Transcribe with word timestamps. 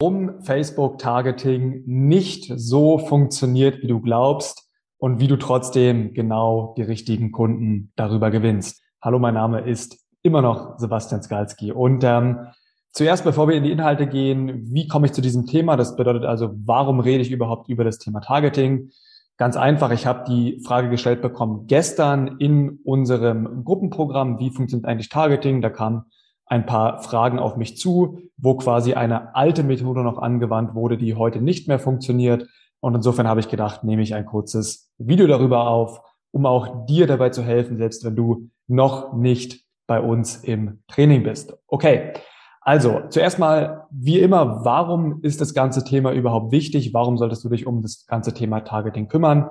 warum 0.00 0.42
Facebook-Targeting 0.42 1.82
nicht 1.86 2.52
so 2.54 2.98
funktioniert, 2.98 3.82
wie 3.82 3.88
du 3.88 4.00
glaubst 4.00 4.70
und 4.98 5.18
wie 5.18 5.26
du 5.26 5.36
trotzdem 5.36 6.14
genau 6.14 6.72
die 6.76 6.82
richtigen 6.82 7.32
Kunden 7.32 7.92
darüber 7.96 8.30
gewinnst. 8.30 8.80
Hallo, 9.02 9.18
mein 9.18 9.34
Name 9.34 9.60
ist 9.62 9.98
immer 10.22 10.40
noch 10.40 10.78
Sebastian 10.78 11.20
Skalski. 11.20 11.72
Und 11.72 12.04
ähm, 12.04 12.46
zuerst, 12.92 13.24
bevor 13.24 13.48
wir 13.48 13.56
in 13.56 13.64
die 13.64 13.72
Inhalte 13.72 14.06
gehen, 14.06 14.72
wie 14.72 14.86
komme 14.86 15.06
ich 15.06 15.12
zu 15.12 15.20
diesem 15.20 15.46
Thema? 15.46 15.76
Das 15.76 15.96
bedeutet 15.96 16.24
also, 16.24 16.54
warum 16.64 17.00
rede 17.00 17.22
ich 17.22 17.32
überhaupt 17.32 17.68
über 17.68 17.82
das 17.82 17.98
Thema 17.98 18.20
Targeting? 18.20 18.90
Ganz 19.36 19.56
einfach, 19.56 19.90
ich 19.90 20.06
habe 20.06 20.22
die 20.28 20.60
Frage 20.64 20.90
gestellt 20.90 21.22
bekommen 21.22 21.66
gestern 21.66 22.38
in 22.38 22.78
unserem 22.84 23.64
Gruppenprogramm, 23.64 24.38
wie 24.38 24.50
funktioniert 24.50 24.88
eigentlich 24.88 25.08
Targeting? 25.08 25.60
Da 25.60 25.70
kam 25.70 26.04
ein 26.48 26.66
paar 26.66 27.02
Fragen 27.02 27.38
auf 27.38 27.56
mich 27.56 27.76
zu, 27.76 28.18
wo 28.36 28.54
quasi 28.56 28.94
eine 28.94 29.34
alte 29.34 29.62
Methode 29.62 30.02
noch 30.02 30.18
angewandt 30.18 30.74
wurde, 30.74 30.96
die 30.96 31.14
heute 31.14 31.40
nicht 31.40 31.68
mehr 31.68 31.78
funktioniert. 31.78 32.48
Und 32.80 32.94
insofern 32.94 33.28
habe 33.28 33.40
ich 33.40 33.48
gedacht, 33.48 33.84
nehme 33.84 34.02
ich 34.02 34.14
ein 34.14 34.26
kurzes 34.26 34.90
Video 34.98 35.26
darüber 35.26 35.68
auf, 35.68 36.00
um 36.30 36.46
auch 36.46 36.86
dir 36.86 37.06
dabei 37.06 37.30
zu 37.30 37.42
helfen, 37.42 37.76
selbst 37.76 38.04
wenn 38.04 38.16
du 38.16 38.50
noch 38.66 39.12
nicht 39.12 39.64
bei 39.86 40.00
uns 40.00 40.36
im 40.36 40.82
Training 40.88 41.22
bist. 41.22 41.56
Okay. 41.66 42.12
Also, 42.60 43.00
zuerst 43.08 43.38
mal, 43.38 43.86
wie 43.90 44.18
immer, 44.18 44.62
warum 44.64 45.20
ist 45.22 45.40
das 45.40 45.54
ganze 45.54 45.84
Thema 45.84 46.12
überhaupt 46.12 46.52
wichtig? 46.52 46.92
Warum 46.92 47.16
solltest 47.16 47.42
du 47.42 47.48
dich 47.48 47.66
um 47.66 47.80
das 47.80 48.04
ganze 48.06 48.34
Thema 48.34 48.60
Targeting 48.60 49.08
kümmern? 49.08 49.48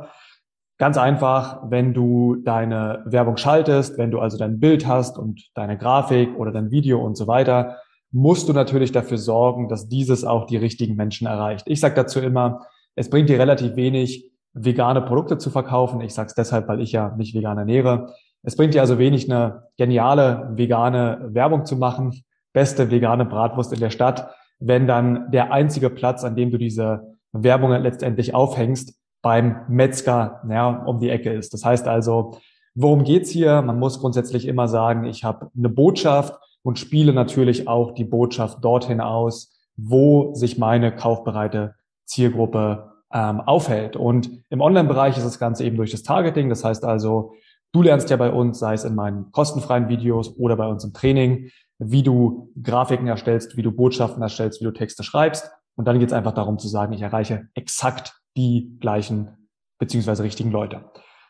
Ganz 0.79 0.97
einfach, 0.97 1.63
wenn 1.69 1.95
du 1.95 2.35
deine 2.35 3.01
Werbung 3.05 3.37
schaltest, 3.37 3.97
wenn 3.97 4.11
du 4.11 4.19
also 4.19 4.37
dein 4.37 4.59
Bild 4.59 4.85
hast 4.85 5.17
und 5.17 5.49
deine 5.55 5.75
Grafik 5.75 6.37
oder 6.37 6.51
dein 6.51 6.69
Video 6.69 7.03
und 7.03 7.17
so 7.17 7.25
weiter, 7.25 7.77
musst 8.11 8.47
du 8.47 8.53
natürlich 8.53 8.91
dafür 8.91 9.17
sorgen, 9.17 9.69
dass 9.69 9.89
dieses 9.89 10.23
auch 10.23 10.45
die 10.45 10.57
richtigen 10.57 10.95
Menschen 10.95 11.25
erreicht. 11.25 11.65
Ich 11.67 11.79
sage 11.79 11.95
dazu 11.95 12.19
immer, 12.19 12.61
es 12.95 13.09
bringt 13.09 13.29
dir 13.29 13.39
relativ 13.39 13.75
wenig, 13.75 14.31
vegane 14.53 15.01
Produkte 15.01 15.39
zu 15.39 15.49
verkaufen. 15.49 16.01
Ich 16.01 16.13
sage 16.13 16.27
es 16.27 16.35
deshalb, 16.35 16.67
weil 16.67 16.81
ich 16.81 16.91
ja 16.91 17.13
mich 17.17 17.33
vegan 17.33 17.57
ernähre. 17.57 18.13
Es 18.43 18.55
bringt 18.55 18.75
dir 18.75 18.81
also 18.81 18.99
wenig, 18.99 19.31
eine 19.31 19.63
geniale 19.77 20.51
vegane 20.53 21.29
Werbung 21.33 21.65
zu 21.65 21.75
machen, 21.75 22.23
beste 22.53 22.91
vegane 22.91 23.25
Bratwurst 23.25 23.73
in 23.73 23.79
der 23.79 23.89
Stadt, 23.89 24.29
wenn 24.59 24.87
dann 24.87 25.31
der 25.31 25.51
einzige 25.51 25.89
Platz, 25.89 26.23
an 26.23 26.35
dem 26.35 26.51
du 26.51 26.57
diese 26.57 27.15
Werbung 27.31 27.71
letztendlich 27.71 28.33
aufhängst, 28.33 28.95
beim 29.27 29.57
Metzger 29.67 30.41
ja, 30.49 30.69
um 30.69 30.99
die 30.99 31.09
Ecke 31.09 31.33
ist. 31.33 31.53
Das 31.53 31.65
heißt 31.65 31.85
also, 31.85 32.37
worum 32.75 33.03
geht's 33.03 33.29
hier? 33.29 33.61
Man 33.61 33.77
muss 33.77 33.99
grundsätzlich 33.99 34.47
immer 34.47 34.69
sagen, 34.69 35.03
ich 35.03 35.25
habe 35.25 35.51
eine 35.53 35.67
Botschaft 35.67 36.39
und 36.63 36.79
spiele 36.79 37.11
natürlich 37.11 37.67
auch 37.67 37.91
die 37.91 38.05
Botschaft 38.05 38.63
dorthin 38.63 39.01
aus, 39.01 39.59
wo 39.75 40.33
sich 40.33 40.57
meine 40.57 40.95
kaufbereite 40.95 41.75
Zielgruppe 42.05 42.93
ähm, 43.11 43.41
aufhält. 43.41 43.97
Und 43.97 44.29
im 44.49 44.61
Online-Bereich 44.61 45.17
ist 45.17 45.25
das 45.25 45.39
Ganze 45.39 45.65
eben 45.65 45.75
durch 45.75 45.91
das 45.91 46.03
Targeting. 46.03 46.47
Das 46.47 46.63
heißt 46.63 46.85
also, 46.85 47.33
du 47.73 47.81
lernst 47.81 48.09
ja 48.09 48.15
bei 48.15 48.31
uns, 48.31 48.59
sei 48.59 48.75
es 48.75 48.85
in 48.85 48.95
meinen 48.95 49.33
kostenfreien 49.33 49.89
Videos 49.89 50.37
oder 50.37 50.55
bei 50.55 50.67
uns 50.67 50.85
im 50.85 50.93
Training, 50.93 51.49
wie 51.79 52.01
du 52.01 52.49
Grafiken 52.63 53.07
erstellst, 53.07 53.57
wie 53.57 53.61
du 53.61 53.73
Botschaften 53.73 54.23
erstellst, 54.23 54.61
wie 54.61 54.65
du 54.65 54.71
Texte 54.71 55.03
schreibst. 55.03 55.51
Und 55.75 55.85
dann 55.85 55.99
geht 55.99 56.07
es 56.07 56.13
einfach 56.13 56.33
darum 56.33 56.59
zu 56.59 56.69
sagen, 56.69 56.93
ich 56.93 57.01
erreiche 57.01 57.49
exakt 57.55 58.13
die 58.37 58.77
gleichen 58.79 59.49
beziehungsweise 59.79 60.23
richtigen 60.23 60.51
Leute. 60.51 60.85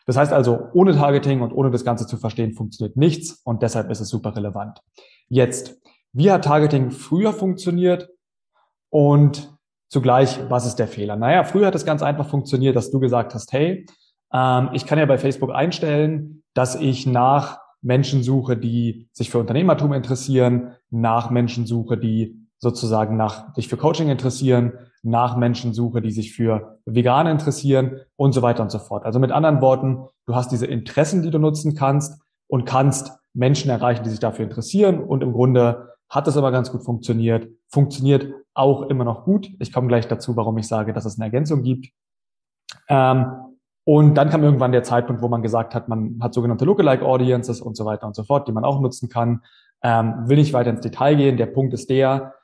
Das 0.06 0.16
heißt 0.16 0.32
also, 0.32 0.68
ohne 0.72 0.94
Targeting 0.94 1.42
und 1.42 1.52
ohne 1.52 1.70
das 1.70 1.84
Ganze 1.84 2.06
zu 2.06 2.16
verstehen, 2.16 2.54
funktioniert 2.54 2.96
nichts 2.96 3.42
und 3.44 3.62
deshalb 3.62 3.90
ist 3.90 4.00
es 4.00 4.08
super 4.08 4.34
relevant. 4.34 4.80
Jetzt, 5.28 5.80
wie 6.12 6.30
hat 6.30 6.44
Targeting 6.44 6.90
früher 6.90 7.32
funktioniert 7.32 8.08
und 8.88 9.54
zugleich, 9.90 10.38
was 10.48 10.66
ist 10.66 10.76
der 10.76 10.88
Fehler? 10.88 11.16
Naja, 11.16 11.44
früher 11.44 11.66
hat 11.66 11.74
es 11.74 11.84
ganz 11.84 12.02
einfach 12.02 12.28
funktioniert, 12.28 12.76
dass 12.76 12.90
du 12.90 13.00
gesagt 13.00 13.34
hast, 13.34 13.52
hey, 13.52 13.84
ähm, 14.32 14.70
ich 14.72 14.86
kann 14.86 14.98
ja 14.98 15.06
bei 15.06 15.18
Facebook 15.18 15.50
einstellen, 15.50 16.42
dass 16.54 16.74
ich 16.74 17.06
nach 17.06 17.58
Menschen 17.82 18.22
suche, 18.22 18.56
die 18.56 19.08
sich 19.12 19.30
für 19.30 19.38
Unternehmertum 19.38 19.92
interessieren, 19.92 20.72
nach 20.90 21.30
Menschen 21.30 21.66
suche, 21.66 21.96
die 21.98 22.37
sozusagen 22.58 23.16
nach 23.16 23.54
sich 23.54 23.68
für 23.68 23.76
Coaching 23.76 24.08
interessieren, 24.08 24.72
nach 25.02 25.36
Menschen 25.36 25.72
suche, 25.72 26.00
die 26.02 26.10
sich 26.10 26.32
für 26.32 26.78
Veganer 26.84 27.30
interessieren 27.30 28.00
und 28.16 28.32
so 28.32 28.42
weiter 28.42 28.62
und 28.62 28.70
so 28.70 28.78
fort. 28.78 29.04
Also 29.04 29.18
mit 29.18 29.30
anderen 29.30 29.60
Worten, 29.60 30.06
du 30.26 30.34
hast 30.34 30.50
diese 30.50 30.66
Interessen, 30.66 31.22
die 31.22 31.30
du 31.30 31.38
nutzen 31.38 31.74
kannst 31.74 32.20
und 32.48 32.64
kannst 32.64 33.12
Menschen 33.32 33.70
erreichen, 33.70 34.02
die 34.02 34.10
sich 34.10 34.20
dafür 34.20 34.44
interessieren. 34.44 35.00
Und 35.00 35.22
im 35.22 35.32
Grunde 35.32 35.94
hat 36.08 36.26
das 36.26 36.36
aber 36.36 36.50
ganz 36.50 36.72
gut 36.72 36.84
funktioniert, 36.84 37.48
funktioniert 37.68 38.32
auch 38.54 38.82
immer 38.82 39.04
noch 39.04 39.24
gut. 39.24 39.48
Ich 39.60 39.72
komme 39.72 39.88
gleich 39.88 40.08
dazu, 40.08 40.36
warum 40.36 40.58
ich 40.58 40.66
sage, 40.66 40.92
dass 40.92 41.04
es 41.04 41.16
eine 41.16 41.26
Ergänzung 41.26 41.62
gibt. 41.62 41.88
Ähm, 42.88 43.26
und 43.84 44.16
dann 44.16 44.28
kam 44.28 44.42
irgendwann 44.42 44.72
der 44.72 44.82
Zeitpunkt, 44.82 45.22
wo 45.22 45.28
man 45.28 45.42
gesagt 45.42 45.74
hat, 45.74 45.88
man 45.88 46.18
hat 46.20 46.34
sogenannte 46.34 46.64
Lookalike 46.64 47.06
Audiences 47.06 47.60
und 47.60 47.76
so 47.76 47.84
weiter 47.84 48.06
und 48.06 48.14
so 48.14 48.24
fort, 48.24 48.46
die 48.48 48.52
man 48.52 48.64
auch 48.64 48.80
nutzen 48.80 49.08
kann. 49.08 49.42
Ähm, 49.82 50.28
will 50.28 50.36
nicht 50.36 50.52
weiter 50.52 50.70
ins 50.70 50.80
Detail 50.80 51.14
gehen. 51.14 51.36
Der 51.36 51.46
Punkt 51.46 51.72
ist 51.72 51.88
der, 51.88 52.34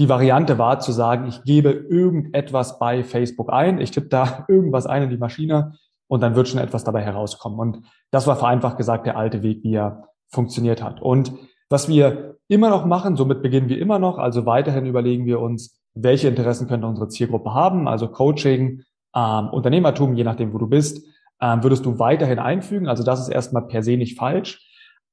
die 0.00 0.08
Variante 0.08 0.56
war 0.56 0.80
zu 0.80 0.92
sagen, 0.92 1.28
ich 1.28 1.42
gebe 1.44 1.70
irgendetwas 1.70 2.78
bei 2.78 3.04
Facebook 3.04 3.52
ein, 3.52 3.80
ich 3.80 3.90
tippe 3.90 4.08
da 4.08 4.44
irgendwas 4.48 4.86
ein 4.86 5.04
in 5.04 5.10
die 5.10 5.18
Maschine 5.18 5.74
und 6.08 6.22
dann 6.22 6.34
wird 6.34 6.48
schon 6.48 6.58
etwas 6.58 6.84
dabei 6.84 7.02
herauskommen. 7.02 7.58
Und 7.58 7.82
das 8.10 8.26
war 8.26 8.36
vereinfacht 8.36 8.78
gesagt 8.78 9.06
der 9.06 9.18
alte 9.18 9.42
Weg, 9.42 9.62
wie 9.62 9.74
er 9.74 10.08
funktioniert 10.28 10.82
hat. 10.82 11.02
Und 11.02 11.32
was 11.68 11.86
wir 11.86 12.38
immer 12.48 12.70
noch 12.70 12.86
machen, 12.86 13.16
somit 13.16 13.42
beginnen 13.42 13.68
wir 13.68 13.78
immer 13.78 13.98
noch, 13.98 14.16
also 14.16 14.46
weiterhin 14.46 14.86
überlegen 14.86 15.26
wir 15.26 15.38
uns, 15.38 15.78
welche 15.94 16.28
Interessen 16.28 16.66
könnte 16.66 16.86
unsere 16.86 17.08
Zielgruppe 17.08 17.52
haben, 17.52 17.86
also 17.86 18.08
Coaching, 18.08 18.82
ähm, 19.14 19.48
Unternehmertum, 19.50 20.14
je 20.14 20.24
nachdem, 20.24 20.54
wo 20.54 20.58
du 20.58 20.66
bist, 20.66 21.06
ähm, 21.42 21.62
würdest 21.62 21.84
du 21.84 21.98
weiterhin 21.98 22.38
einfügen. 22.38 22.88
Also 22.88 23.04
das 23.04 23.20
ist 23.20 23.28
erstmal 23.28 23.66
per 23.66 23.82
se 23.82 23.98
nicht 23.98 24.18
falsch. 24.18 24.66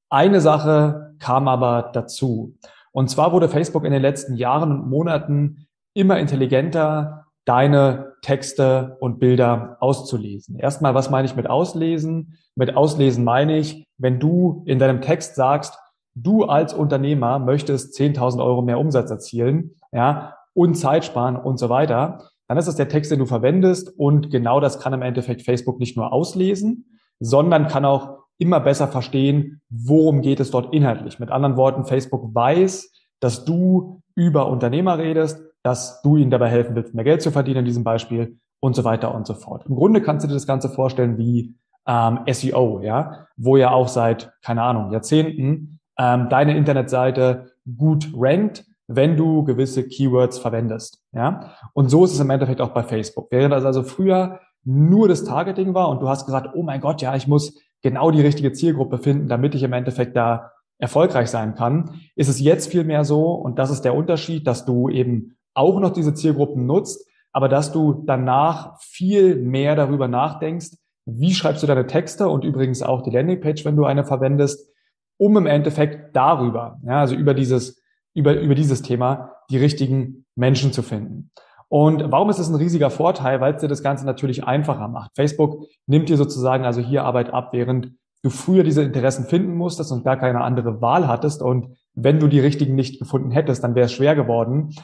Eine 0.08 0.40
Sache 0.40 1.14
kam 1.18 1.46
aber 1.46 1.90
dazu. 1.92 2.56
Und 2.92 3.10
zwar 3.10 3.32
wurde 3.32 3.48
Facebook 3.48 3.84
in 3.84 3.92
den 3.92 4.02
letzten 4.02 4.36
Jahren 4.36 4.72
und 4.72 4.88
Monaten 4.88 5.66
immer 5.94 6.18
intelligenter, 6.18 7.26
deine 7.44 8.12
Texte 8.20 8.96
und 9.00 9.18
Bilder 9.18 9.78
auszulesen. 9.80 10.58
Erstmal, 10.58 10.94
was 10.94 11.08
meine 11.08 11.26
ich 11.26 11.34
mit 11.34 11.48
auslesen? 11.48 12.38
Mit 12.54 12.76
auslesen 12.76 13.24
meine 13.24 13.56
ich, 13.56 13.86
wenn 13.96 14.20
du 14.20 14.62
in 14.66 14.78
deinem 14.78 15.00
Text 15.00 15.34
sagst, 15.34 15.78
du 16.14 16.44
als 16.44 16.74
Unternehmer 16.74 17.38
möchtest 17.38 17.98
10.000 17.98 18.44
Euro 18.44 18.62
mehr 18.62 18.78
Umsatz 18.78 19.10
erzielen, 19.10 19.76
ja, 19.92 20.34
und 20.52 20.74
Zeit 20.74 21.04
sparen 21.04 21.36
und 21.36 21.58
so 21.58 21.68
weiter, 21.68 22.28
dann 22.48 22.58
ist 22.58 22.66
das 22.66 22.76
der 22.76 22.88
Text, 22.88 23.12
den 23.12 23.18
du 23.18 23.26
verwendest 23.26 23.92
und 23.96 24.30
genau 24.30 24.60
das 24.60 24.80
kann 24.80 24.92
im 24.92 25.02
Endeffekt 25.02 25.42
Facebook 25.42 25.78
nicht 25.78 25.96
nur 25.96 26.12
auslesen, 26.12 26.98
sondern 27.20 27.68
kann 27.68 27.84
auch 27.84 28.17
immer 28.38 28.60
besser 28.60 28.88
verstehen, 28.88 29.60
worum 29.68 30.22
geht 30.22 30.40
es 30.40 30.50
dort 30.50 30.72
inhaltlich. 30.72 31.18
Mit 31.18 31.30
anderen 31.30 31.56
Worten, 31.56 31.84
Facebook 31.84 32.34
weiß, 32.34 32.92
dass 33.20 33.44
du 33.44 34.00
über 34.14 34.48
Unternehmer 34.48 34.98
redest, 34.98 35.42
dass 35.62 36.00
du 36.02 36.16
ihnen 36.16 36.30
dabei 36.30 36.48
helfen 36.48 36.74
willst, 36.76 36.94
mehr 36.94 37.04
Geld 37.04 37.20
zu 37.20 37.30
verdienen 37.30 37.58
in 37.58 37.64
diesem 37.64 37.84
Beispiel 37.84 38.38
und 38.60 38.74
so 38.74 38.84
weiter 38.84 39.14
und 39.14 39.26
so 39.26 39.34
fort. 39.34 39.66
Im 39.66 39.74
Grunde 39.74 40.00
kannst 40.00 40.24
du 40.24 40.28
dir 40.28 40.34
das 40.34 40.46
Ganze 40.46 40.68
vorstellen 40.68 41.18
wie 41.18 41.54
ähm, 41.86 42.20
SEO, 42.30 42.80
ja, 42.82 43.26
wo 43.36 43.56
ja 43.56 43.70
auch 43.70 43.88
seit, 43.88 44.32
keine 44.42 44.62
Ahnung, 44.62 44.92
Jahrzehnten 44.92 45.80
ähm, 45.98 46.28
deine 46.28 46.56
Internetseite 46.56 47.52
gut 47.76 48.12
rankt, 48.16 48.64
wenn 48.86 49.16
du 49.16 49.44
gewisse 49.44 49.86
Keywords 49.86 50.38
verwendest, 50.38 51.02
ja. 51.12 51.52
Und 51.74 51.90
so 51.90 52.04
ist 52.04 52.14
es 52.14 52.20
im 52.20 52.30
Endeffekt 52.30 52.60
auch 52.60 52.70
bei 52.70 52.82
Facebook. 52.82 53.28
Während 53.30 53.52
das 53.52 53.64
also 53.64 53.82
früher 53.82 54.40
nur 54.64 55.08
das 55.08 55.24
Targeting 55.24 55.74
war 55.74 55.88
und 55.88 56.00
du 56.00 56.08
hast 56.08 56.26
gesagt, 56.26 56.50
oh 56.54 56.62
mein 56.62 56.80
Gott, 56.80 57.02
ja, 57.02 57.14
ich 57.14 57.26
muss 57.26 57.58
genau 57.82 58.10
die 58.10 58.20
richtige 58.20 58.52
Zielgruppe 58.52 58.98
finden, 58.98 59.28
damit 59.28 59.54
ich 59.54 59.62
im 59.62 59.72
Endeffekt 59.72 60.16
da 60.16 60.52
erfolgreich 60.78 61.28
sein 61.28 61.54
kann, 61.54 62.00
ist 62.14 62.28
es 62.28 62.40
jetzt 62.40 62.70
vielmehr 62.70 63.04
so, 63.04 63.32
und 63.32 63.58
das 63.58 63.70
ist 63.70 63.82
der 63.82 63.94
Unterschied, 63.94 64.46
dass 64.46 64.64
du 64.64 64.88
eben 64.88 65.36
auch 65.54 65.80
noch 65.80 65.92
diese 65.92 66.14
Zielgruppen 66.14 66.66
nutzt, 66.66 67.08
aber 67.32 67.48
dass 67.48 67.72
du 67.72 68.04
danach 68.06 68.80
viel 68.80 69.36
mehr 69.36 69.74
darüber 69.76 70.08
nachdenkst, 70.08 70.76
wie 71.04 71.34
schreibst 71.34 71.62
du 71.62 71.66
deine 71.66 71.86
Texte 71.86 72.28
und 72.28 72.44
übrigens 72.44 72.82
auch 72.82 73.02
die 73.02 73.10
Landingpage, 73.10 73.64
wenn 73.64 73.76
du 73.76 73.84
eine 73.84 74.04
verwendest, 74.04 74.70
um 75.16 75.36
im 75.36 75.46
Endeffekt 75.46 76.14
darüber, 76.14 76.80
ja, 76.84 77.00
also 77.00 77.14
über 77.14 77.34
dieses, 77.34 77.82
über, 78.14 78.38
über 78.38 78.54
dieses 78.54 78.82
Thema 78.82 79.32
die 79.50 79.58
richtigen 79.58 80.26
Menschen 80.36 80.72
zu 80.72 80.82
finden. 80.82 81.30
Und 81.68 82.10
warum 82.10 82.30
ist 82.30 82.38
das 82.38 82.48
ein 82.48 82.54
riesiger 82.54 82.90
Vorteil? 82.90 83.40
Weil 83.40 83.54
es 83.54 83.60
dir 83.60 83.68
das 83.68 83.82
Ganze 83.82 84.06
natürlich 84.06 84.44
einfacher 84.44 84.88
macht. 84.88 85.12
Facebook 85.14 85.66
nimmt 85.86 86.08
dir 86.08 86.16
sozusagen 86.16 86.64
also 86.64 86.80
hier 86.80 87.04
Arbeit 87.04 87.32
ab, 87.32 87.50
während 87.52 87.92
du 88.22 88.30
früher 88.30 88.64
diese 88.64 88.82
Interessen 88.82 89.26
finden 89.26 89.54
musstest 89.54 89.92
und 89.92 90.04
gar 90.04 90.16
keine 90.16 90.40
andere 90.40 90.80
Wahl 90.80 91.06
hattest. 91.06 91.42
Und 91.42 91.76
wenn 91.94 92.18
du 92.20 92.26
die 92.26 92.40
richtigen 92.40 92.74
nicht 92.74 92.98
gefunden 92.98 93.30
hättest, 93.30 93.62
dann 93.62 93.74
wäre 93.74 93.86
es 93.86 93.92
schwer 93.92 94.14
geworden. 94.14 94.74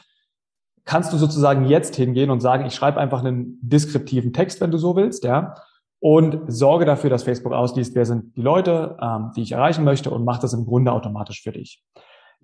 Kannst 0.85 1.11
du 1.11 1.17
sozusagen 1.17 1.65
jetzt 1.65 1.95
hingehen 1.95 2.29
und 2.29 2.41
sagen, 2.41 2.65
ich 2.65 2.75
schreibe 2.75 2.99
einfach 2.99 3.23
einen 3.23 3.57
deskriptiven 3.61 4.33
Text, 4.33 4.61
wenn 4.61 4.71
du 4.71 4.77
so 4.77 4.95
willst, 4.95 5.23
ja, 5.23 5.55
und 5.99 6.41
sorge 6.47 6.85
dafür, 6.85 7.09
dass 7.09 7.23
Facebook 7.23 7.53
ausliest, 7.53 7.95
wer 7.95 8.05
sind 8.05 8.37
die 8.37 8.41
Leute, 8.41 8.95
ähm, 9.01 9.31
die 9.35 9.41
ich 9.41 9.53
erreichen 9.53 9.83
möchte 9.83 10.11
und 10.11 10.23
macht 10.23 10.43
das 10.43 10.53
im 10.53 10.65
Grunde 10.65 10.91
automatisch 10.91 11.41
für 11.41 11.51
dich. 11.51 11.83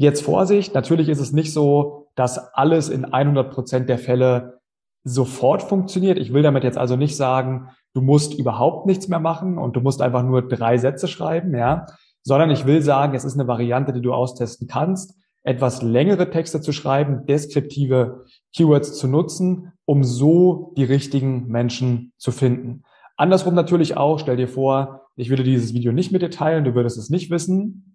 Jetzt 0.01 0.23
Vorsicht, 0.23 0.73
natürlich 0.73 1.09
ist 1.09 1.19
es 1.19 1.31
nicht 1.31 1.53
so, 1.53 2.07
dass 2.15 2.55
alles 2.55 2.89
in 2.89 3.05
100 3.05 3.51
Prozent 3.51 3.87
der 3.87 3.99
Fälle 3.99 4.59
sofort 5.03 5.61
funktioniert. 5.61 6.17
Ich 6.17 6.33
will 6.33 6.41
damit 6.41 6.63
jetzt 6.63 6.79
also 6.79 6.95
nicht 6.95 7.15
sagen, 7.15 7.69
du 7.93 8.01
musst 8.01 8.33
überhaupt 8.33 8.87
nichts 8.87 9.09
mehr 9.09 9.19
machen 9.19 9.59
und 9.59 9.75
du 9.75 9.79
musst 9.79 10.01
einfach 10.01 10.23
nur 10.23 10.47
drei 10.47 10.79
Sätze 10.79 11.07
schreiben, 11.07 11.55
ja, 11.55 11.85
sondern 12.23 12.49
ich 12.49 12.65
will 12.65 12.81
sagen, 12.81 13.13
es 13.13 13.23
ist 13.23 13.35
eine 13.35 13.47
Variante, 13.47 13.93
die 13.93 14.01
du 14.01 14.11
austesten 14.11 14.67
kannst, 14.67 15.13
etwas 15.43 15.83
längere 15.83 16.31
Texte 16.31 16.61
zu 16.61 16.71
schreiben, 16.71 17.27
deskriptive 17.27 18.25
Keywords 18.55 18.97
zu 18.97 19.07
nutzen, 19.07 19.71
um 19.85 20.03
so 20.03 20.73
die 20.77 20.83
richtigen 20.83 21.45
Menschen 21.45 22.11
zu 22.17 22.31
finden. 22.31 22.85
Andersrum 23.17 23.53
natürlich 23.53 23.97
auch, 23.97 24.17
stell 24.17 24.37
dir 24.37 24.47
vor, 24.47 25.01
ich 25.15 25.29
würde 25.29 25.43
dieses 25.43 25.75
Video 25.75 25.91
nicht 25.91 26.11
mit 26.11 26.23
dir 26.23 26.31
teilen, 26.31 26.63
du 26.63 26.73
würdest 26.73 26.97
es 26.97 27.11
nicht 27.11 27.29
wissen, 27.29 27.90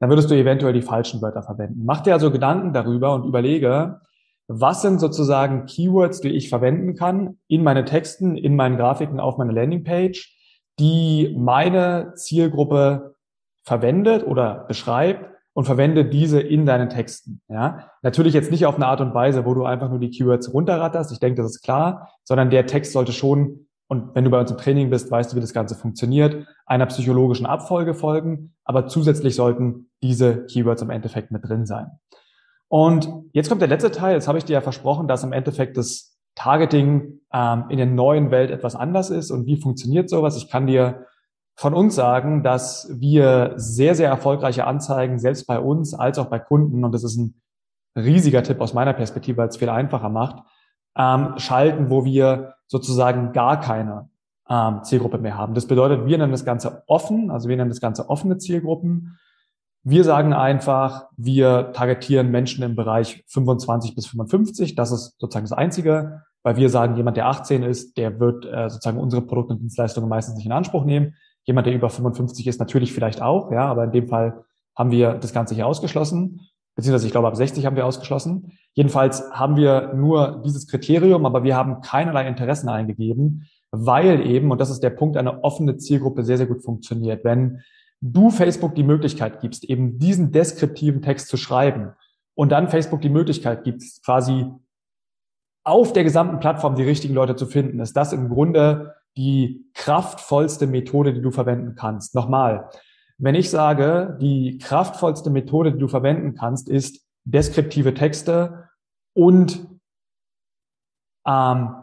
dann 0.00 0.08
würdest 0.08 0.30
du 0.30 0.34
eventuell 0.34 0.72
die 0.72 0.82
falschen 0.82 1.22
Wörter 1.22 1.42
verwenden. 1.42 1.82
Mach 1.84 2.00
dir 2.00 2.14
also 2.14 2.30
Gedanken 2.30 2.72
darüber 2.72 3.14
und 3.14 3.24
überlege, 3.24 4.00
was 4.48 4.82
sind 4.82 4.98
sozusagen 4.98 5.66
Keywords, 5.66 6.20
die 6.20 6.30
ich 6.30 6.48
verwenden 6.48 6.96
kann 6.96 7.38
in 7.46 7.62
meine 7.62 7.84
Texten, 7.84 8.36
in 8.36 8.56
meinen 8.56 8.76
Grafiken 8.76 9.20
auf 9.20 9.38
meiner 9.38 9.52
Landingpage, 9.52 10.36
die 10.80 11.36
meine 11.38 12.14
Zielgruppe 12.16 13.14
verwendet 13.62 14.26
oder 14.26 14.64
beschreibt 14.66 15.30
und 15.52 15.64
verwende 15.64 16.04
diese 16.04 16.40
in 16.40 16.64
deinen 16.64 16.88
Texten. 16.88 17.42
Ja, 17.48 17.90
natürlich 18.02 18.34
jetzt 18.34 18.50
nicht 18.50 18.66
auf 18.66 18.76
eine 18.76 18.86
Art 18.86 19.00
und 19.00 19.14
Weise, 19.14 19.44
wo 19.44 19.54
du 19.54 19.64
einfach 19.64 19.90
nur 19.90 20.00
die 20.00 20.10
Keywords 20.10 20.52
runterratterst. 20.52 21.12
Ich 21.12 21.20
denke, 21.20 21.42
das 21.42 21.52
ist 21.52 21.62
klar, 21.62 22.08
sondern 22.24 22.50
der 22.50 22.66
Text 22.66 22.92
sollte 22.92 23.12
schon 23.12 23.66
und 23.90 24.14
wenn 24.14 24.22
du 24.22 24.30
bei 24.30 24.38
uns 24.38 24.52
im 24.52 24.56
Training 24.56 24.88
bist, 24.88 25.10
weißt 25.10 25.32
du, 25.32 25.36
wie 25.36 25.40
das 25.40 25.52
Ganze 25.52 25.74
funktioniert, 25.74 26.46
einer 26.64 26.86
psychologischen 26.86 27.44
Abfolge 27.44 27.92
folgen, 27.92 28.54
aber 28.64 28.86
zusätzlich 28.86 29.34
sollten 29.34 29.90
diese 30.00 30.46
Keywords 30.46 30.82
im 30.82 30.90
Endeffekt 30.90 31.32
mit 31.32 31.48
drin 31.48 31.66
sein. 31.66 31.90
Und 32.68 33.08
jetzt 33.32 33.48
kommt 33.48 33.62
der 33.62 33.68
letzte 33.68 33.90
Teil. 33.90 34.14
Jetzt 34.14 34.28
habe 34.28 34.38
ich 34.38 34.44
dir 34.44 34.52
ja 34.52 34.60
versprochen, 34.60 35.08
dass 35.08 35.24
im 35.24 35.32
Endeffekt 35.32 35.76
das 35.76 36.16
Targeting 36.36 37.20
ähm, 37.32 37.64
in 37.68 37.78
der 37.78 37.86
neuen 37.86 38.30
Welt 38.30 38.52
etwas 38.52 38.76
anders 38.76 39.10
ist. 39.10 39.32
Und 39.32 39.46
wie 39.46 39.60
funktioniert 39.60 40.08
sowas? 40.08 40.36
Ich 40.36 40.48
kann 40.48 40.68
dir 40.68 41.06
von 41.56 41.74
uns 41.74 41.96
sagen, 41.96 42.44
dass 42.44 42.88
wir 42.94 43.54
sehr, 43.56 43.96
sehr 43.96 44.08
erfolgreiche 44.08 44.68
Anzeigen 44.68 45.18
selbst 45.18 45.48
bei 45.48 45.58
uns 45.58 45.94
als 45.94 46.16
auch 46.20 46.26
bei 46.26 46.38
Kunden, 46.38 46.84
und 46.84 46.92
das 46.92 47.02
ist 47.02 47.16
ein 47.16 47.42
riesiger 47.96 48.44
Tipp 48.44 48.60
aus 48.60 48.72
meiner 48.72 48.92
Perspektive, 48.92 49.38
weil 49.38 49.48
es 49.48 49.56
viel 49.56 49.68
einfacher 49.68 50.10
macht, 50.10 50.44
ähm, 50.96 51.34
schalten, 51.38 51.90
wo 51.90 52.04
wir 52.04 52.54
sozusagen 52.70 53.32
gar 53.32 53.60
keine 53.60 54.08
ähm, 54.48 54.82
Zielgruppe 54.84 55.18
mehr 55.18 55.36
haben. 55.36 55.54
Das 55.54 55.66
bedeutet, 55.66 56.06
wir 56.06 56.16
nennen 56.16 56.30
das 56.30 56.44
Ganze 56.44 56.84
offen, 56.86 57.30
also 57.30 57.48
wir 57.48 57.56
nennen 57.56 57.68
das 57.68 57.80
Ganze 57.80 58.08
offene 58.08 58.38
Zielgruppen. 58.38 59.18
Wir 59.82 60.04
sagen 60.04 60.32
einfach, 60.32 61.08
wir 61.16 61.72
targetieren 61.72 62.30
Menschen 62.30 62.62
im 62.62 62.76
Bereich 62.76 63.24
25 63.26 63.94
bis 63.94 64.06
55. 64.06 64.76
Das 64.76 64.92
ist 64.92 65.18
sozusagen 65.18 65.46
das 65.46 65.52
Einzige, 65.52 66.22
weil 66.44 66.56
wir 66.56 66.68
sagen, 66.68 66.96
jemand, 66.96 67.16
der 67.16 67.26
18 67.26 67.64
ist, 67.64 67.96
der 67.96 68.20
wird 68.20 68.46
äh, 68.46 68.70
sozusagen 68.70 68.98
unsere 68.98 69.22
Produkte 69.22 69.54
und 69.54 69.60
Dienstleistungen 69.60 70.08
meistens 70.08 70.36
nicht 70.36 70.46
in 70.46 70.52
Anspruch 70.52 70.84
nehmen. 70.84 71.16
Jemand, 71.44 71.66
der 71.66 71.74
über 71.74 71.90
55 71.90 72.46
ist, 72.46 72.60
natürlich 72.60 72.92
vielleicht 72.92 73.20
auch, 73.20 73.50
ja, 73.50 73.66
aber 73.66 73.84
in 73.84 73.92
dem 73.92 74.06
Fall 74.06 74.44
haben 74.76 74.92
wir 74.92 75.14
das 75.14 75.32
Ganze 75.32 75.54
hier 75.56 75.66
ausgeschlossen, 75.66 76.40
beziehungsweise 76.80 77.06
ich 77.06 77.12
glaube, 77.12 77.28
ab 77.28 77.36
60 77.36 77.66
haben 77.66 77.76
wir 77.76 77.84
ausgeschlossen. 77.84 78.52
Jedenfalls 78.72 79.30
haben 79.32 79.56
wir 79.56 79.92
nur 79.92 80.40
dieses 80.46 80.66
Kriterium, 80.66 81.26
aber 81.26 81.44
wir 81.44 81.54
haben 81.54 81.82
keinerlei 81.82 82.26
Interessen 82.26 82.70
eingegeben, 82.70 83.46
weil 83.70 84.26
eben, 84.26 84.50
und 84.50 84.58
das 84.60 84.70
ist 84.70 84.80
der 84.80 84.88
Punkt, 84.88 85.18
eine 85.18 85.44
offene 85.44 85.76
Zielgruppe 85.76 86.24
sehr, 86.24 86.38
sehr 86.38 86.46
gut 86.46 86.64
funktioniert. 86.64 87.22
Wenn 87.22 87.60
du 88.00 88.30
Facebook 88.30 88.74
die 88.74 88.82
Möglichkeit 88.82 89.40
gibst, 89.40 89.64
eben 89.64 89.98
diesen 89.98 90.32
deskriptiven 90.32 91.02
Text 91.02 91.28
zu 91.28 91.36
schreiben 91.36 91.92
und 92.34 92.50
dann 92.50 92.70
Facebook 92.70 93.02
die 93.02 93.10
Möglichkeit 93.10 93.62
gibst, 93.64 94.02
quasi 94.02 94.46
auf 95.62 95.92
der 95.92 96.04
gesamten 96.04 96.40
Plattform 96.40 96.76
die 96.76 96.84
richtigen 96.84 97.12
Leute 97.12 97.36
zu 97.36 97.44
finden, 97.44 97.78
ist 97.80 97.94
das 97.94 98.14
im 98.14 98.30
Grunde 98.30 98.94
die 99.18 99.66
kraftvollste 99.74 100.66
Methode, 100.66 101.12
die 101.12 101.20
du 101.20 101.30
verwenden 101.30 101.74
kannst. 101.74 102.14
Nochmal, 102.14 102.70
wenn 103.20 103.34
ich 103.34 103.50
sage, 103.50 104.16
die 104.20 104.58
kraftvollste 104.58 105.28
Methode, 105.30 105.72
die 105.72 105.78
du 105.78 105.88
verwenden 105.88 106.34
kannst, 106.34 106.68
ist 106.68 107.06
deskriptive 107.24 107.92
Texte 107.92 108.68
und 109.14 109.66
ähm, 111.26 111.74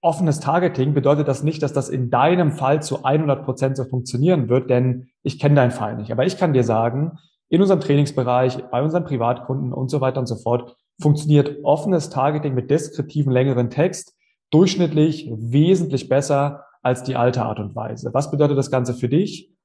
offenes 0.00 0.38
Targeting 0.38 0.94
bedeutet 0.94 1.26
das 1.26 1.42
nicht, 1.42 1.62
dass 1.62 1.72
das 1.72 1.88
in 1.88 2.08
deinem 2.08 2.52
Fall 2.52 2.82
zu 2.82 3.04
100 3.04 3.44
Prozent 3.44 3.76
so 3.76 3.84
funktionieren 3.84 4.48
wird, 4.48 4.70
denn 4.70 5.08
ich 5.24 5.40
kenne 5.40 5.56
deinen 5.56 5.72
Fall 5.72 5.96
nicht. 5.96 6.12
Aber 6.12 6.24
ich 6.24 6.38
kann 6.38 6.52
dir 6.52 6.62
sagen, 6.62 7.18
in 7.48 7.60
unserem 7.60 7.80
Trainingsbereich, 7.80 8.58
bei 8.70 8.80
unseren 8.80 9.04
Privatkunden 9.04 9.72
und 9.72 9.90
so 9.90 10.00
weiter 10.00 10.20
und 10.20 10.26
so 10.26 10.36
fort, 10.36 10.76
funktioniert 11.00 11.64
offenes 11.64 12.10
Targeting 12.10 12.54
mit 12.54 12.70
deskriptiven 12.70 13.32
längeren 13.32 13.70
Text 13.70 14.14
durchschnittlich 14.52 15.28
wesentlich 15.34 16.08
besser 16.08 16.64
als 16.82 17.02
die 17.02 17.16
alte 17.16 17.42
Art 17.42 17.58
und 17.58 17.74
Weise. 17.74 18.14
Was 18.14 18.30
bedeutet 18.30 18.56
das 18.56 18.70
Ganze 18.70 18.94
für 18.94 19.08
dich? 19.08 19.55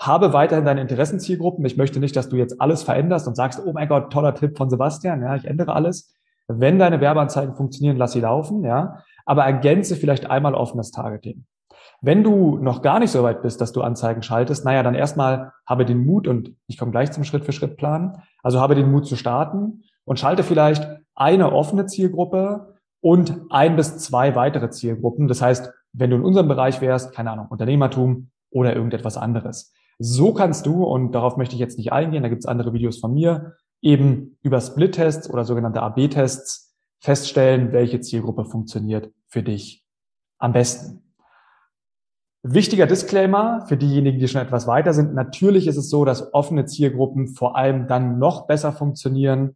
Habe 0.00 0.32
weiterhin 0.32 0.64
deine 0.64 0.80
Interessenzielgruppen. 0.80 1.64
Ich 1.64 1.76
möchte 1.76 2.00
nicht, 2.00 2.16
dass 2.16 2.28
du 2.28 2.36
jetzt 2.36 2.60
alles 2.60 2.82
veränderst 2.82 3.28
und 3.28 3.36
sagst, 3.36 3.60
oh 3.64 3.72
mein 3.72 3.88
Gott, 3.88 4.12
toller 4.12 4.34
Tipp 4.34 4.56
von 4.56 4.70
Sebastian, 4.70 5.22
ja, 5.22 5.36
ich 5.36 5.44
ändere 5.44 5.74
alles. 5.74 6.14
Wenn 6.48 6.78
deine 6.80 7.00
Werbeanzeigen 7.00 7.54
funktionieren, 7.54 7.96
lass 7.96 8.12
sie 8.12 8.20
laufen, 8.20 8.64
ja 8.64 9.02
aber 9.30 9.44
ergänze 9.44 9.94
vielleicht 9.94 10.28
einmal 10.28 10.54
offenes 10.54 10.90
Targeting. 10.90 11.44
Wenn 12.00 12.24
du 12.24 12.58
noch 12.58 12.82
gar 12.82 12.98
nicht 12.98 13.12
so 13.12 13.22
weit 13.22 13.42
bist, 13.42 13.60
dass 13.60 13.70
du 13.70 13.80
Anzeigen 13.80 14.22
schaltest, 14.22 14.64
naja, 14.64 14.82
dann 14.82 14.96
erstmal 14.96 15.52
habe 15.64 15.84
den 15.84 16.04
Mut 16.04 16.26
und 16.26 16.56
ich 16.66 16.78
komme 16.78 16.90
gleich 16.90 17.12
zum 17.12 17.22
Schritt-für-Schritt-Plan. 17.22 18.22
Also 18.42 18.58
habe 18.58 18.74
den 18.74 18.90
Mut 18.90 19.06
zu 19.06 19.14
starten 19.14 19.84
und 20.04 20.18
schalte 20.18 20.42
vielleicht 20.42 20.88
eine 21.14 21.52
offene 21.52 21.86
Zielgruppe 21.86 22.74
und 23.00 23.40
ein 23.50 23.76
bis 23.76 23.98
zwei 23.98 24.34
weitere 24.34 24.70
Zielgruppen. 24.70 25.28
Das 25.28 25.42
heißt, 25.42 25.70
wenn 25.92 26.10
du 26.10 26.16
in 26.16 26.24
unserem 26.24 26.48
Bereich 26.48 26.80
wärst, 26.80 27.14
keine 27.14 27.30
Ahnung, 27.30 27.46
Unternehmertum 27.50 28.30
oder 28.50 28.74
irgendetwas 28.74 29.16
anderes. 29.16 29.72
So 30.02 30.32
kannst 30.32 30.64
du, 30.64 30.82
und 30.82 31.12
darauf 31.12 31.36
möchte 31.36 31.54
ich 31.54 31.60
jetzt 31.60 31.76
nicht 31.76 31.92
eingehen, 31.92 32.22
da 32.22 32.30
gibt 32.30 32.40
es 32.40 32.46
andere 32.46 32.72
Videos 32.72 32.98
von 32.98 33.12
mir, 33.12 33.56
eben 33.82 34.38
über 34.40 34.58
Split-Tests 34.58 35.28
oder 35.28 35.44
sogenannte 35.44 35.82
AB-Tests 35.82 36.74
feststellen, 37.00 37.72
welche 37.72 38.00
Zielgruppe 38.00 38.46
funktioniert 38.46 39.12
für 39.28 39.42
dich 39.42 39.84
am 40.38 40.52
besten. 40.52 41.02
Wichtiger 42.42 42.86
Disclaimer 42.86 43.66
für 43.68 43.76
diejenigen, 43.76 44.18
die 44.18 44.26
schon 44.26 44.40
etwas 44.40 44.66
weiter 44.66 44.94
sind. 44.94 45.14
Natürlich 45.14 45.66
ist 45.66 45.76
es 45.76 45.90
so, 45.90 46.06
dass 46.06 46.32
offene 46.32 46.64
Zielgruppen 46.64 47.28
vor 47.28 47.56
allem 47.56 47.86
dann 47.86 48.18
noch 48.18 48.46
besser 48.46 48.72
funktionieren, 48.72 49.54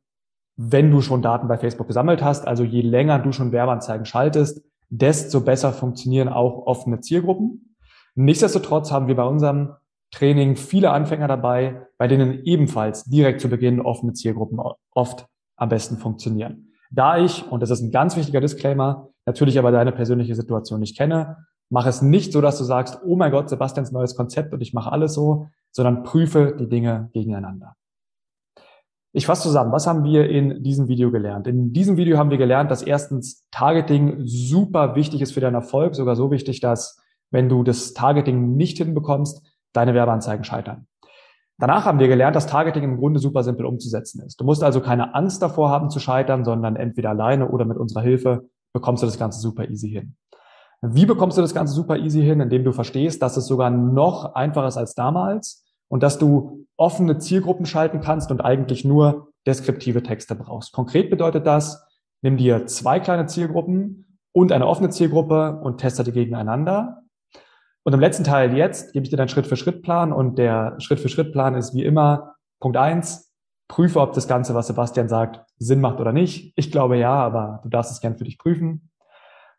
wenn 0.57 0.91
du 0.91 1.01
schon 1.01 1.23
Daten 1.23 1.49
bei 1.49 1.57
Facebook 1.57 1.87
gesammelt 1.87 2.23
hast. 2.23 2.47
Also 2.47 2.65
je 2.65 2.83
länger 2.83 3.19
du 3.19 3.33
schon 3.33 3.51
Werbeanzeigen 3.51 4.05
schaltest, 4.05 4.63
desto 4.91 5.41
besser 5.41 5.73
funktionieren 5.73 6.29
auch 6.29 6.67
offene 6.67 7.01
Zielgruppen. 7.01 7.77
Nichtsdestotrotz 8.15 8.93
haben 8.93 9.09
wir 9.09 9.17
bei 9.17 9.25
unserem 9.25 9.71
Training 10.15 10.57
viele 10.57 10.91
Anfänger 10.91 11.29
dabei, 11.29 11.87
bei 11.99 12.07
denen 12.07 12.45
ebenfalls 12.45 13.05
direkt 13.05 13.41
zu 13.41 13.49
Beginn 13.49 13.81
offene 13.81 14.13
Zielgruppen 14.13 14.61
oft 14.93 15.27
am 15.57 15.69
besten 15.69 15.99
funktionieren. 15.99 16.73
Da 16.91 17.19
ich, 17.19 17.51
und 17.51 17.61
das 17.61 17.71
ist 17.71 17.83
ein 17.83 17.91
ganz 17.91 18.17
wichtiger 18.17 18.41
Disclaimer, 18.41 19.09
natürlich 19.27 19.59
aber 19.59 19.73
deine 19.73 19.93
persönliche 19.93 20.35
Situation 20.35 20.81
nicht 20.81 20.97
kenne, 20.97 21.47
mach 21.69 21.87
es 21.87 22.03
nicht 22.03 22.33
so, 22.33 22.41
dass 22.41 22.59
du 22.59 22.65
sagst, 22.65 23.01
oh 23.05 23.17
mein 23.17 23.33
Gott, 23.33 23.49
Sebastians 23.49 23.91
neues 23.91 24.15
Konzept 24.15 24.53
und 24.53 24.61
ich 24.61 24.73
mache 24.73 24.93
alles 24.93 25.15
so, 25.15 25.49
sondern 25.73 26.05
prüfe 26.05 26.57
die 26.59 26.69
Dinge 26.69 27.11
gegeneinander. 27.13 27.75
Ich 29.13 29.27
fasse 29.27 29.43
zusammen, 29.43 29.73
was 29.73 29.87
haben 29.87 30.05
wir 30.05 30.29
in 30.29 30.63
diesem 30.63 30.89
Video 30.89 31.11
gelernt? 31.11 31.47
In 31.47 31.73
diesem 31.73 31.97
Video 31.97 32.19
haben 32.19 32.31
wir 32.31 32.39
gelernt, 32.39 32.71
dass 32.71 32.83
erstens 32.83 33.49
Targeting 33.51 34.23
super 34.25 34.95
wichtig 34.97 35.21
ist 35.21 35.33
für 35.33 35.41
deinen 35.41 35.55
Erfolg, 35.55 35.95
sogar 35.95 36.17
so 36.17 36.31
wichtig, 36.31 36.61
dass 36.61 37.01
wenn 37.31 37.49
du 37.49 37.63
das 37.63 37.95
Targeting 37.95 38.57
nicht 38.57 38.79
hinbekommst, 38.79 39.54
deine 39.75 39.95
Werbeanzeigen 39.95 40.45
scheitern. 40.45 40.87
Danach 41.59 41.85
haben 41.85 42.01
wir 42.01 42.09
gelernt, 42.09 42.35
dass 42.35 42.47
Targeting 42.47 42.83
im 42.83 42.97
Grunde 42.97 43.21
super 43.21 43.45
simpel 43.45 43.67
umzusetzen 43.67 44.23
ist. 44.27 44.41
Du 44.41 44.45
musst 44.45 44.65
also 44.65 44.81
keine 44.81 45.15
Angst 45.15 45.41
davor 45.41 45.71
haben 45.71 45.89
zu 45.89 46.01
scheitern, 46.01 46.45
sondern 46.45 46.75
entweder 46.75 47.11
alleine 47.11 47.49
oder 47.49 47.65
mit 47.65 47.77
unserer 47.77 48.03
Hilfe 48.03 48.49
bekommst 48.73 49.03
du 49.03 49.07
das 49.07 49.19
Ganze 49.19 49.41
super 49.41 49.69
easy 49.69 49.91
hin. 49.91 50.17
Wie 50.83 51.07
bekommst 51.07 51.39
du 51.39 51.43
das 51.43 51.55
Ganze 51.55 51.73
super 51.73 51.97
easy 51.97 52.23
hin? 52.23 52.41
Indem 52.41 52.65
du 52.65 52.73
verstehst, 52.73 53.23
dass 53.23 53.37
es 53.37 53.47
sogar 53.47 53.71
noch 53.71 54.35
einfacher 54.35 54.67
ist 54.67 54.77
als 54.77 54.95
damals 54.95 55.65
und 55.89 56.03
dass 56.03 56.19
du 56.19 56.67
offene 56.77 57.19
Zielgruppen 57.19 57.67
schalten 57.67 58.01
kannst 58.01 58.33
und 58.33 58.41
eigentlich 58.41 58.85
nur 58.85 59.29
deskriptive 59.47 60.03
Texte 60.03 60.35
brauchst. 60.35 60.73
Konkret 60.73 61.09
bedeutet 61.09 61.47
das, 61.47 61.87
nimm 62.23 62.37
dir 62.37 62.67
zwei 62.67 62.99
kleine 62.99 63.27
Zielgruppen 63.27 64.19
und 64.33 64.51
eine 64.51 64.67
offene 64.67 64.91
Zielgruppe 64.91 65.61
und 65.63 65.79
teste 65.79 66.03
die 66.03 66.13
gegeneinander 66.13 67.04
und 67.85 67.93
im 67.93 68.01
letzten 68.01 68.25
Teil 68.25 68.57
jetzt 68.57 68.93
gebe 68.93 69.05
ich 69.05 69.11
dir 69.11 69.17
deinen 69.17 69.29
Schritt-für-Schritt-Plan 69.29 70.13
und 70.13 70.39
der 70.39 70.75
Schritt-für-Schritt-Plan 70.79 71.55
ist 71.55 71.75
wie 71.75 71.85
immer 71.85 72.35
Punkt 72.61 72.79
eins, 72.79 73.31
prüfe, 73.69 74.01
ob 74.01 74.15
das 74.15 74.27
Ganze, 74.27 74.55
was 74.55 74.67
Sebastian 74.67 75.09
sagt, 75.09 75.41
Sinn 75.59 75.81
macht 75.81 76.01
oder 76.01 76.13
nicht. 76.13 76.53
Ich 76.57 76.73
glaube 76.73 76.97
ja, 76.97 77.13
aber 77.13 77.61
du 77.63 77.69
darfst 77.69 77.93
es 77.93 78.01
gern 78.01 78.17
für 78.17 78.25
dich 78.25 78.39
prüfen. 78.39 78.91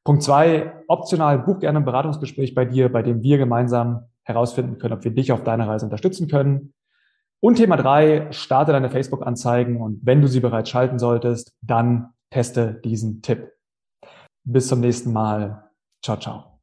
Punkt 0.04 0.24
zwei, 0.24 0.74
optional 0.88 1.40
buch 1.40 1.60
gerne 1.60 1.80
ein 1.80 1.86
Beratungsgespräch 1.86 2.54
bei 2.54 2.66
dir, 2.66 2.92
bei 2.92 3.02
dem 3.02 3.22
wir 3.22 3.38
gemeinsam 3.38 4.06
herausfinden 4.24 4.78
können, 4.78 4.94
ob 4.94 5.04
wir 5.04 5.12
dich 5.12 5.32
auf 5.32 5.44
deiner 5.44 5.68
Reise 5.68 5.86
unterstützen 5.86 6.28
können. 6.28 6.74
Und 7.40 7.56
Thema 7.56 7.78
drei, 7.78 8.28
starte 8.32 8.72
deine 8.72 8.90
Facebook-Anzeigen 8.90 9.82
und 9.82 10.00
wenn 10.04 10.22
du 10.22 10.28
sie 10.28 10.40
bereits 10.40 10.70
schalten 10.70 10.98
solltest, 10.98 11.54
dann 11.62 12.10
teste 12.32 12.74
diesen 12.84 13.22
Tipp. 13.22 13.52
Bis 14.44 14.68
zum 14.68 14.80
nächsten 14.80 15.14
Mal. 15.14 15.70
Ciao, 16.04 16.18
ciao. 16.18 16.55